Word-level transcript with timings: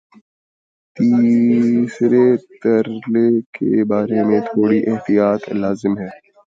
تیسرے 0.97 2.25
ترلے 2.61 3.27
کے 3.55 3.71
بارے 3.89 4.19
میں 4.27 4.39
تھوڑی 4.49 4.79
احتیاط 4.91 5.41
لازم 5.61 5.93
ہے۔ 5.99 6.09